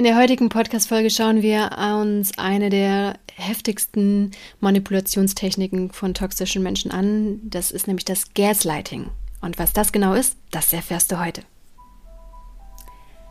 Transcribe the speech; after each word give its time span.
In 0.00 0.04
der 0.04 0.16
heutigen 0.16 0.48
Podcast-Folge 0.48 1.10
schauen 1.10 1.42
wir 1.42 1.72
uns 2.00 2.38
eine 2.38 2.70
der 2.70 3.18
heftigsten 3.34 4.30
Manipulationstechniken 4.60 5.92
von 5.92 6.14
toxischen 6.14 6.62
Menschen 6.62 6.90
an. 6.90 7.38
Das 7.44 7.70
ist 7.70 7.86
nämlich 7.86 8.06
das 8.06 8.32
Gaslighting. 8.32 9.10
Und 9.42 9.58
was 9.58 9.74
das 9.74 9.92
genau 9.92 10.14
ist, 10.14 10.38
das 10.52 10.72
erfährst 10.72 11.12
du 11.12 11.22
heute. 11.22 11.42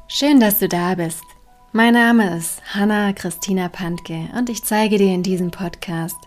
Schön, 0.10 0.40
dass 0.40 0.60
du 0.60 0.70
da 0.70 0.94
bist. 0.94 1.24
Mein 1.71 1.96
Name 1.96 2.38
ist 2.38 2.61
Hanna 2.71 3.13
Christina 3.13 3.67
Pantke 3.67 4.29
und 4.38 4.47
ich 4.51 4.63
zeige 4.63 4.99
dir 4.99 5.11
in 5.11 5.23
diesem 5.23 5.49
Podcast 5.49 6.20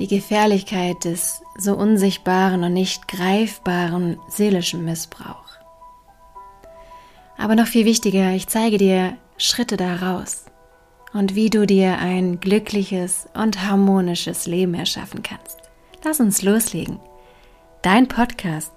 die 0.00 0.08
Gefährlichkeit 0.08 1.04
des 1.04 1.40
so 1.56 1.76
unsichtbaren 1.76 2.64
und 2.64 2.72
nicht 2.72 3.06
greifbaren 3.06 4.18
seelischen 4.26 4.84
Missbrauchs. 4.84 5.49
Aber 7.40 7.54
noch 7.54 7.68
viel 7.68 7.86
wichtiger, 7.86 8.32
ich 8.32 8.48
zeige 8.48 8.76
dir 8.76 9.16
Schritte 9.38 9.78
daraus 9.78 10.44
und 11.14 11.34
wie 11.34 11.48
du 11.48 11.66
dir 11.66 11.96
ein 11.96 12.38
glückliches 12.38 13.28
und 13.32 13.66
harmonisches 13.66 14.44
Leben 14.44 14.74
erschaffen 14.74 15.22
kannst. 15.22 15.56
Lass 16.04 16.20
uns 16.20 16.42
loslegen. 16.42 17.00
Dein 17.80 18.08
Podcast 18.08 18.72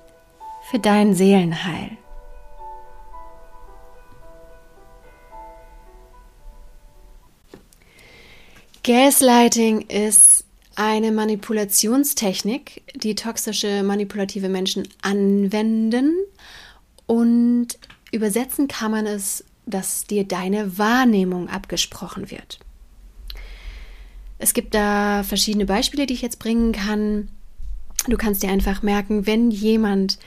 für 0.71 0.79
dein 0.79 1.13
Seelenheil. 1.13 1.97
Gaslighting 8.83 9.81
ist 9.89 10.45
eine 10.77 11.11
Manipulationstechnik, 11.11 12.81
die 12.95 13.15
toxische 13.15 13.83
manipulative 13.83 14.47
Menschen 14.47 14.87
anwenden 15.01 16.15
und 17.07 17.77
Übersetzen 18.13 18.67
kann 18.67 18.91
man 18.91 19.07
es, 19.07 19.43
dass 19.65 20.05
dir 20.05 20.23
deine 20.23 20.77
Wahrnehmung 20.77 21.49
abgesprochen 21.49 22.29
wird. 22.29 22.59
Es 24.37 24.53
gibt 24.53 24.75
da 24.75 25.23
verschiedene 25.23 25.65
Beispiele, 25.65 26.05
die 26.05 26.13
ich 26.13 26.21
jetzt 26.21 26.37
bringen 26.37 26.73
kann. 26.73 27.29
Du 28.07 28.17
kannst 28.17 28.43
dir 28.43 28.49
einfach 28.49 28.83
merken, 28.83 29.25
wenn 29.25 29.49
jemand 29.49 30.19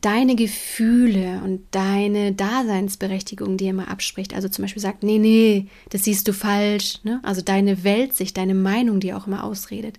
deine 0.00 0.36
Gefühle 0.36 1.42
und 1.44 1.66
deine 1.70 2.32
Daseinsberechtigung 2.32 3.56
dir 3.56 3.70
immer 3.70 3.88
abspricht, 3.88 4.34
also 4.34 4.48
zum 4.48 4.62
Beispiel 4.62 4.82
sagt, 4.82 5.02
nee, 5.02 5.18
nee, 5.18 5.66
das 5.90 6.04
siehst 6.04 6.28
du 6.28 6.32
falsch, 6.32 7.00
ne? 7.02 7.20
also 7.24 7.42
deine 7.42 7.82
Weltsicht, 7.82 8.36
deine 8.36 8.54
Meinung 8.54 9.00
dir 9.00 9.16
auch 9.16 9.26
immer 9.26 9.42
ausredet, 9.42 9.98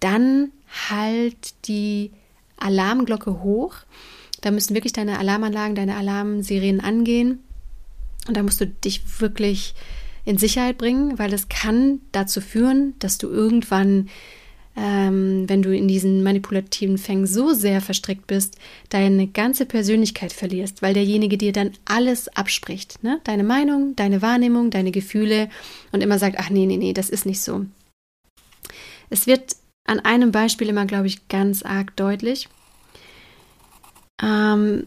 dann 0.00 0.52
halt 0.90 1.54
die 1.66 2.10
Alarmglocke 2.58 3.42
hoch 3.42 3.76
da 4.40 4.50
müssen 4.50 4.74
wirklich 4.74 4.92
deine 4.92 5.18
Alarmanlagen, 5.18 5.74
deine 5.74 5.96
Alarmsirenen 5.96 6.80
angehen. 6.80 7.40
Und 8.26 8.36
da 8.36 8.42
musst 8.42 8.60
du 8.60 8.66
dich 8.66 9.20
wirklich 9.20 9.74
in 10.24 10.38
Sicherheit 10.38 10.78
bringen, 10.78 11.18
weil 11.18 11.30
das 11.30 11.48
kann 11.48 12.00
dazu 12.12 12.40
führen, 12.40 12.94
dass 12.98 13.16
du 13.16 13.28
irgendwann, 13.28 14.10
ähm, 14.76 15.48
wenn 15.48 15.62
du 15.62 15.74
in 15.74 15.88
diesen 15.88 16.22
manipulativen 16.22 16.98
Fängen 16.98 17.26
so 17.26 17.54
sehr 17.54 17.80
verstrickt 17.80 18.26
bist, 18.26 18.58
deine 18.90 19.26
ganze 19.28 19.64
Persönlichkeit 19.64 20.32
verlierst, 20.32 20.82
weil 20.82 20.92
derjenige 20.92 21.38
dir 21.38 21.52
dann 21.52 21.72
alles 21.86 22.28
abspricht. 22.28 23.02
Ne? 23.02 23.20
Deine 23.24 23.44
Meinung, 23.44 23.96
deine 23.96 24.20
Wahrnehmung, 24.20 24.70
deine 24.70 24.90
Gefühle 24.90 25.48
und 25.92 26.02
immer 26.02 26.18
sagt, 26.18 26.36
ach 26.38 26.50
nee, 26.50 26.66
nee, 26.66 26.76
nee, 26.76 26.92
das 26.92 27.08
ist 27.08 27.24
nicht 27.24 27.40
so. 27.40 27.64
Es 29.08 29.26
wird 29.26 29.56
an 29.84 30.00
einem 30.00 30.32
Beispiel 30.32 30.68
immer, 30.68 30.84
glaube 30.84 31.06
ich, 31.06 31.28
ganz 31.28 31.62
arg 31.62 31.96
deutlich 31.96 32.48
ähm, 34.22 34.86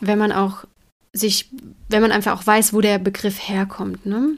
wenn 0.00 0.18
man 0.18 0.32
auch 0.32 0.64
sich, 1.12 1.48
wenn 1.88 2.02
man 2.02 2.12
einfach 2.12 2.38
auch 2.38 2.46
weiß, 2.46 2.72
wo 2.72 2.80
der 2.80 2.98
Begriff 2.98 3.48
herkommt. 3.48 4.06
Ne? 4.06 4.36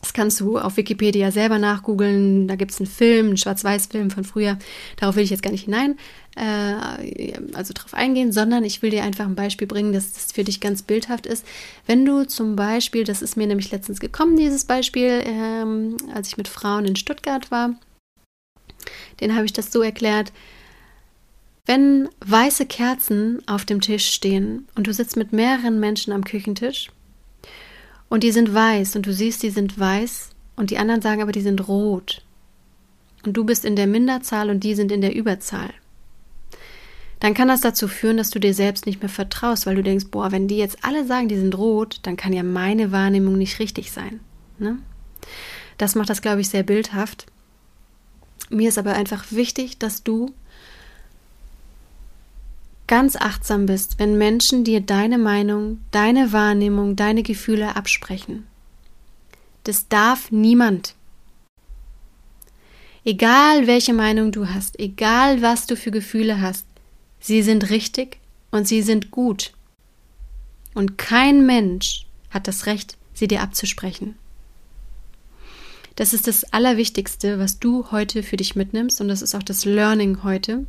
Das 0.00 0.12
kannst 0.12 0.38
du 0.40 0.58
auf 0.58 0.76
Wikipedia 0.76 1.32
selber 1.32 1.58
nachgoogeln. 1.58 2.46
Da 2.46 2.54
gibt 2.54 2.70
es 2.70 2.78
einen 2.78 2.86
Film, 2.86 3.26
einen 3.26 3.36
Schwarz-Weiß-Film 3.36 4.10
von 4.10 4.24
früher. 4.24 4.58
Darauf 4.96 5.16
will 5.16 5.24
ich 5.24 5.30
jetzt 5.30 5.42
gar 5.42 5.50
nicht 5.50 5.64
hinein, 5.64 5.98
äh, 6.36 7.32
also 7.54 7.72
drauf 7.74 7.94
eingehen, 7.94 8.30
sondern 8.30 8.62
ich 8.62 8.80
will 8.80 8.90
dir 8.90 9.02
einfach 9.02 9.26
ein 9.26 9.34
Beispiel 9.34 9.66
bringen, 9.66 9.92
dass 9.92 10.12
das 10.12 10.32
für 10.32 10.44
dich 10.44 10.60
ganz 10.60 10.82
bildhaft 10.82 11.26
ist. 11.26 11.44
Wenn 11.86 12.04
du 12.04 12.24
zum 12.24 12.54
Beispiel, 12.54 13.02
das 13.04 13.22
ist 13.22 13.36
mir 13.36 13.48
nämlich 13.48 13.72
letztens 13.72 13.98
gekommen, 13.98 14.36
dieses 14.36 14.64
Beispiel, 14.64 15.22
ähm, 15.24 15.96
als 16.14 16.28
ich 16.28 16.36
mit 16.36 16.46
Frauen 16.46 16.84
in 16.84 16.96
Stuttgart 16.96 17.50
war, 17.50 17.74
den 19.20 19.34
habe 19.34 19.46
ich 19.46 19.52
das 19.52 19.72
so 19.72 19.82
erklärt, 19.82 20.32
wenn 21.68 22.08
weiße 22.24 22.64
Kerzen 22.64 23.42
auf 23.46 23.66
dem 23.66 23.82
Tisch 23.82 24.08
stehen 24.08 24.66
und 24.74 24.86
du 24.86 24.92
sitzt 24.94 25.18
mit 25.18 25.34
mehreren 25.34 25.78
Menschen 25.78 26.14
am 26.14 26.24
Küchentisch 26.24 26.90
und 28.08 28.22
die 28.22 28.32
sind 28.32 28.54
weiß 28.54 28.96
und 28.96 29.04
du 29.04 29.12
siehst, 29.12 29.42
die 29.42 29.50
sind 29.50 29.78
weiß 29.78 30.30
und 30.56 30.70
die 30.70 30.78
anderen 30.78 31.02
sagen 31.02 31.20
aber, 31.20 31.30
die 31.30 31.42
sind 31.42 31.68
rot 31.68 32.22
und 33.26 33.36
du 33.36 33.44
bist 33.44 33.66
in 33.66 33.76
der 33.76 33.86
Minderzahl 33.86 34.48
und 34.48 34.64
die 34.64 34.74
sind 34.74 34.90
in 34.90 35.02
der 35.02 35.14
Überzahl, 35.14 35.68
dann 37.20 37.34
kann 37.34 37.48
das 37.48 37.60
dazu 37.60 37.86
führen, 37.86 38.16
dass 38.16 38.30
du 38.30 38.38
dir 38.38 38.54
selbst 38.54 38.86
nicht 38.86 39.02
mehr 39.02 39.10
vertraust, 39.10 39.66
weil 39.66 39.74
du 39.74 39.82
denkst, 39.82 40.06
boah, 40.10 40.32
wenn 40.32 40.48
die 40.48 40.56
jetzt 40.56 40.78
alle 40.82 41.06
sagen, 41.06 41.28
die 41.28 41.36
sind 41.36 41.58
rot, 41.58 42.00
dann 42.04 42.16
kann 42.16 42.32
ja 42.32 42.44
meine 42.44 42.92
Wahrnehmung 42.92 43.36
nicht 43.36 43.58
richtig 43.58 43.92
sein. 43.92 44.20
Ne? 44.58 44.78
Das 45.76 45.94
macht 45.94 46.08
das, 46.08 46.22
glaube 46.22 46.40
ich, 46.40 46.48
sehr 46.48 46.62
bildhaft. 46.62 47.26
Mir 48.48 48.70
ist 48.70 48.78
aber 48.78 48.94
einfach 48.94 49.26
wichtig, 49.30 49.78
dass 49.78 50.02
du 50.02 50.32
ganz 52.88 53.14
achtsam 53.14 53.66
bist, 53.66 53.98
wenn 53.98 54.18
Menschen 54.18 54.64
dir 54.64 54.80
deine 54.80 55.18
Meinung, 55.18 55.80
deine 55.92 56.32
Wahrnehmung, 56.32 56.96
deine 56.96 57.22
Gefühle 57.22 57.76
absprechen. 57.76 58.46
Das 59.62 59.88
darf 59.88 60.32
niemand. 60.32 60.94
Egal 63.04 63.66
welche 63.66 63.94
Meinung 63.94 64.32
du 64.32 64.48
hast, 64.48 64.78
egal 64.80 65.40
was 65.40 65.66
du 65.66 65.76
für 65.76 65.90
Gefühle 65.90 66.40
hast, 66.40 66.66
sie 67.20 67.42
sind 67.42 67.70
richtig 67.70 68.18
und 68.50 68.66
sie 68.66 68.82
sind 68.82 69.10
gut. 69.10 69.52
Und 70.74 70.98
kein 70.98 71.46
Mensch 71.46 72.06
hat 72.30 72.48
das 72.48 72.66
Recht, 72.66 72.96
sie 73.14 73.28
dir 73.28 73.42
abzusprechen. 73.42 74.16
Das 75.96 76.14
ist 76.14 76.28
das 76.28 76.44
Allerwichtigste, 76.52 77.38
was 77.38 77.58
du 77.58 77.90
heute 77.90 78.22
für 78.22 78.36
dich 78.36 78.54
mitnimmst 78.54 79.00
und 79.00 79.08
das 79.08 79.22
ist 79.22 79.34
auch 79.34 79.42
das 79.42 79.64
Learning 79.64 80.22
heute. 80.22 80.66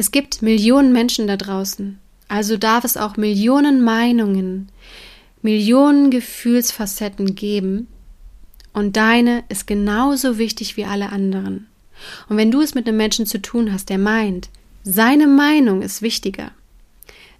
Es 0.00 0.12
gibt 0.12 0.40
Millionen 0.40 0.92
Menschen 0.94 1.26
da 1.26 1.36
draußen, 1.36 1.98
also 2.26 2.56
darf 2.56 2.84
es 2.84 2.96
auch 2.96 3.18
Millionen 3.18 3.84
Meinungen, 3.84 4.70
Millionen 5.42 6.10
Gefühlsfacetten 6.10 7.34
geben, 7.34 7.86
und 8.72 8.96
deine 8.96 9.44
ist 9.50 9.66
genauso 9.66 10.38
wichtig 10.38 10.78
wie 10.78 10.86
alle 10.86 11.10
anderen. 11.10 11.66
Und 12.30 12.38
wenn 12.38 12.50
du 12.50 12.62
es 12.62 12.74
mit 12.74 12.88
einem 12.88 12.96
Menschen 12.96 13.26
zu 13.26 13.42
tun 13.42 13.74
hast, 13.74 13.90
der 13.90 13.98
meint, 13.98 14.48
seine 14.84 15.26
Meinung 15.26 15.82
ist 15.82 16.00
wichtiger, 16.00 16.50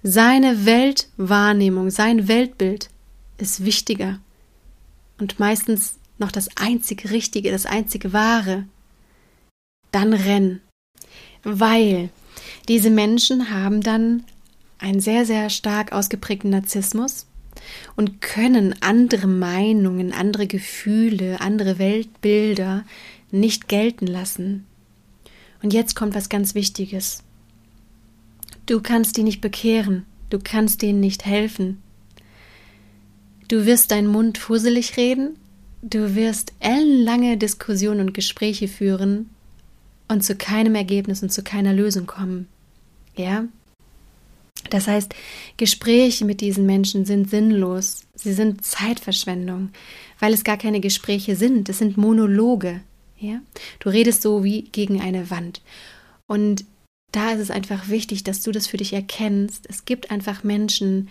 seine 0.03 0.67
Weltwahrnehmung, 0.67 1.89
sein 1.89 2.29
Weltbild 2.29 2.91
ist 3.39 3.65
wichtiger 3.65 4.19
und 5.19 5.41
meistens 5.41 5.95
noch 6.19 6.31
das 6.31 6.55
einzige 6.59 7.11
Richtige, 7.11 7.53
das 7.53 7.65
einzige 7.65 8.13
Wahre, 8.13 8.67
dann 9.93 10.13
renn. 10.13 10.61
Weil 11.43 12.11
diese 12.69 12.91
Menschen 12.91 13.51
haben 13.51 13.81
dann 13.81 14.25
einen 14.79 15.01
sehr, 15.01 15.27
sehr 15.27 15.51
stark 15.51 15.93
ausgeprägten 15.93 16.51
Narzissmus 16.51 17.27
und 17.97 18.21
können 18.21 18.75
andere 18.81 19.27
Meinungen, 19.27 20.13
andere 20.13 20.47
Gefühle, 20.47 21.41
andere 21.41 21.79
Weltbilder 21.79 22.85
nicht 23.31 23.69
gelten 23.69 24.07
lassen. 24.07 24.67
Und 25.63 25.73
jetzt 25.73 25.95
kommt 25.95 26.15
was 26.15 26.29
ganz 26.29 26.55
Wichtiges. 26.55 27.23
Du 28.67 28.81
kannst 28.81 29.17
die 29.17 29.23
nicht 29.23 29.41
bekehren, 29.41 30.07
du 30.31 30.39
kannst 30.43 30.83
denen 30.83 31.01
nicht 31.01 31.27
helfen. 31.27 31.83
Du 33.49 33.67
wirst 33.67 33.91
deinen 33.91 34.07
Mund 34.07 34.39
fusselig 34.39 34.97
reden, 34.97 35.37
du 35.83 36.15
wirst 36.15 36.53
ellenlange 36.61 37.37
Diskussionen 37.37 38.01
und 38.01 38.15
Gespräche 38.15 38.69
führen 38.69 39.29
und 40.09 40.23
zu 40.23 40.37
keinem 40.37 40.75
Ergebnis 40.75 41.23
und 41.23 41.33
zu 41.33 41.43
keiner 41.43 41.73
Lösung 41.73 42.07
kommen. 42.07 42.47
Ja? 43.17 43.47
Das 44.69 44.87
heißt, 44.87 45.15
Gespräche 45.57 46.25
mit 46.25 46.41
diesen 46.41 46.67
Menschen 46.67 47.05
sind 47.05 47.31
sinnlos. 47.31 48.05
Sie 48.15 48.33
sind 48.33 48.65
Zeitverschwendung, 48.65 49.71
weil 50.19 50.33
es 50.33 50.45
gar 50.45 50.57
keine 50.57 50.81
Gespräche 50.81 51.37
sind. 51.37 51.69
Es 51.69 51.79
sind 51.79 51.97
Monologe. 51.97 52.83
Ja? 53.19 53.41
Du 53.81 53.89
redest 53.89 54.23
so 54.23 54.45
wie 54.45 54.63
gegen 54.63 55.01
eine 55.01 55.31
Wand. 55.31 55.63
Und 56.27 56.65
da 57.13 57.33
ist 57.33 57.41
es 57.41 57.51
einfach 57.51 57.89
wichtig, 57.89 58.23
dass 58.23 58.43
du 58.43 58.53
das 58.53 58.67
für 58.67 58.77
dich 58.77 58.93
erkennst. 58.93 59.67
Es 59.69 59.85
gibt 59.85 60.11
einfach 60.11 60.45
Menschen, 60.45 61.09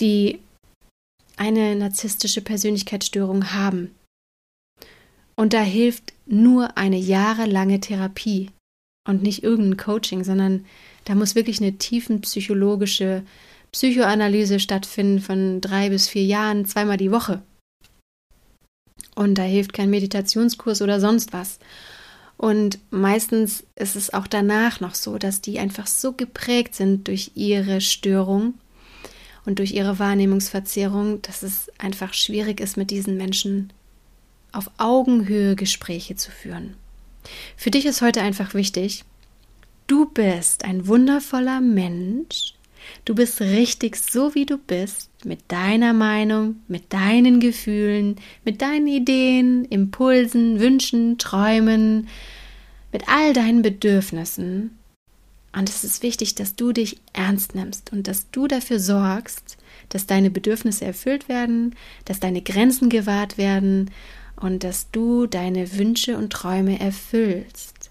die 0.00 0.38
eine 1.36 1.74
narzisstische 1.74 2.40
Persönlichkeitsstörung 2.40 3.52
haben. 3.52 3.94
Und 5.36 5.52
da 5.52 5.62
hilft 5.62 6.12
nur 6.26 6.78
eine 6.78 6.96
jahrelange 6.96 7.80
Therapie 7.80 8.50
und 9.06 9.22
nicht 9.22 9.42
irgendein 9.42 9.76
Coaching, 9.76 10.24
sondern 10.24 10.64
da 11.04 11.14
muss 11.14 11.34
wirklich 11.34 11.60
eine 11.60 11.76
tiefenpsychologische 11.76 13.22
Psychoanalyse 13.72 14.60
stattfinden 14.60 15.20
von 15.20 15.60
drei 15.60 15.90
bis 15.90 16.08
vier 16.08 16.24
Jahren, 16.24 16.64
zweimal 16.64 16.96
die 16.96 17.10
Woche. 17.10 17.42
Und 19.14 19.36
da 19.36 19.42
hilft 19.42 19.72
kein 19.72 19.90
Meditationskurs 19.90 20.82
oder 20.82 21.00
sonst 21.00 21.32
was. 21.32 21.58
Und 22.36 22.78
meistens 22.90 23.64
ist 23.76 23.96
es 23.96 24.12
auch 24.12 24.26
danach 24.26 24.80
noch 24.80 24.94
so, 24.94 25.18
dass 25.18 25.40
die 25.40 25.58
einfach 25.58 25.86
so 25.86 26.12
geprägt 26.12 26.74
sind 26.74 27.06
durch 27.08 27.32
ihre 27.34 27.80
Störung 27.80 28.54
und 29.44 29.58
durch 29.58 29.72
ihre 29.72 29.98
Wahrnehmungsverzerrung, 29.98 31.22
dass 31.22 31.42
es 31.42 31.70
einfach 31.78 32.12
schwierig 32.14 32.60
ist, 32.60 32.76
mit 32.76 32.90
diesen 32.90 33.16
Menschen 33.16 33.72
auf 34.52 34.70
Augenhöhe 34.78 35.56
Gespräche 35.56 36.16
zu 36.16 36.30
führen. 36.30 36.76
Für 37.56 37.70
dich 37.70 37.86
ist 37.86 38.02
heute 38.02 38.22
einfach 38.22 38.54
wichtig, 38.54 39.04
du 39.86 40.06
bist 40.06 40.64
ein 40.64 40.86
wundervoller 40.86 41.60
Mensch, 41.60 42.54
du 43.04 43.14
bist 43.14 43.40
richtig 43.40 43.96
so, 43.96 44.34
wie 44.34 44.46
du 44.46 44.58
bist, 44.58 45.10
mit 45.24 45.40
deiner 45.48 45.92
Meinung, 45.92 46.56
mit 46.68 46.92
deinen 46.92 47.40
Gefühlen, 47.40 48.16
mit 48.44 48.62
deinen 48.62 48.86
Ideen, 48.86 49.64
Impulsen, 49.66 50.60
Wünschen, 50.60 51.18
Träumen, 51.18 52.08
mit 52.92 53.08
all 53.08 53.32
deinen 53.32 53.62
Bedürfnissen. 53.62 54.78
Und 55.56 55.68
es 55.68 55.84
ist 55.84 56.02
wichtig, 56.02 56.34
dass 56.34 56.56
du 56.56 56.72
dich 56.72 56.98
ernst 57.12 57.54
nimmst 57.54 57.92
und 57.92 58.08
dass 58.08 58.30
du 58.30 58.48
dafür 58.48 58.80
sorgst, 58.80 59.56
dass 59.88 60.06
deine 60.06 60.30
Bedürfnisse 60.30 60.84
erfüllt 60.84 61.28
werden, 61.28 61.76
dass 62.04 62.18
deine 62.20 62.42
Grenzen 62.42 62.88
gewahrt 62.88 63.38
werden 63.38 63.90
und 64.44 64.62
dass 64.62 64.90
du 64.90 65.26
deine 65.26 65.72
Wünsche 65.78 66.18
und 66.18 66.30
Träume 66.30 66.78
erfüllst. 66.78 67.88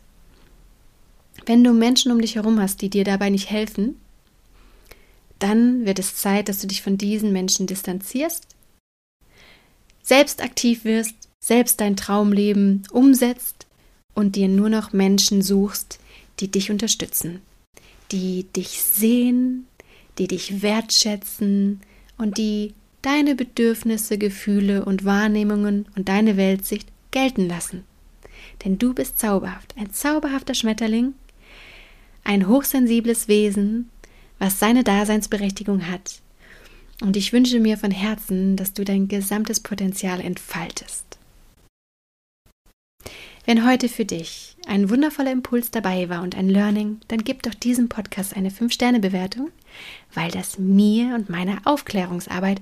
Wenn 1.47 1.63
du 1.63 1.73
Menschen 1.73 2.11
um 2.11 2.21
dich 2.21 2.35
herum 2.35 2.59
hast, 2.59 2.83
die 2.83 2.91
dir 2.91 3.03
dabei 3.03 3.31
nicht 3.31 3.49
helfen, 3.49 3.99
dann 5.39 5.87
wird 5.87 5.97
es 5.97 6.15
Zeit, 6.15 6.47
dass 6.47 6.61
du 6.61 6.67
dich 6.67 6.83
von 6.83 6.95
diesen 6.95 7.33
Menschen 7.33 7.65
distanzierst, 7.65 8.45
selbst 10.03 10.43
aktiv 10.43 10.85
wirst, 10.85 11.15
selbst 11.43 11.81
dein 11.81 11.95
Traumleben 11.95 12.83
umsetzt 12.91 13.65
und 14.13 14.35
dir 14.35 14.47
nur 14.47 14.69
noch 14.69 14.93
Menschen 14.93 15.41
suchst, 15.41 15.99
die 16.39 16.51
dich 16.51 16.69
unterstützen, 16.69 17.41
die 18.11 18.45
dich 18.55 18.79
sehen, 18.83 19.65
die 20.19 20.27
dich 20.27 20.61
wertschätzen 20.61 21.81
und 22.19 22.37
die 22.37 22.75
deine 23.03 23.35
Bedürfnisse, 23.35 24.17
Gefühle 24.17 24.85
und 24.85 25.05
Wahrnehmungen 25.05 25.85
und 25.95 26.09
deine 26.09 26.37
Weltsicht 26.37 26.87
gelten 27.11 27.47
lassen. 27.47 27.83
Denn 28.65 28.79
du 28.79 28.93
bist 28.93 29.19
zauberhaft, 29.19 29.75
ein 29.77 29.91
zauberhafter 29.91 30.55
Schmetterling, 30.55 31.13
ein 32.23 32.47
hochsensibles 32.47 33.27
Wesen, 33.27 33.89
was 34.39 34.59
seine 34.59 34.83
Daseinsberechtigung 34.83 35.89
hat. 35.89 36.21
Und 37.01 37.17
ich 37.17 37.33
wünsche 37.33 37.59
mir 37.59 37.77
von 37.77 37.91
Herzen, 37.91 38.55
dass 38.55 38.73
du 38.73 38.83
dein 38.83 39.07
gesamtes 39.07 39.59
Potenzial 39.59 40.21
entfaltest. 40.21 41.05
Wenn 43.45 43.67
heute 43.67 43.89
für 43.89 44.05
dich 44.05 44.55
ein 44.67 44.89
wundervoller 44.89 45.31
Impuls 45.31 45.69
dabei 45.69 46.07
war 46.07 46.21
und 46.21 46.37
ein 46.37 46.47
Learning, 46.47 47.01
dann 47.09 47.25
gib 47.25 47.43
doch 47.43 47.53
diesem 47.53 47.89
Podcast 47.89 48.37
eine 48.37 48.49
5-Sterne-Bewertung, 48.49 49.51
weil 50.13 50.31
das 50.31 50.57
mir 50.57 51.13
und 51.15 51.29
meiner 51.29 51.57
Aufklärungsarbeit 51.65 52.61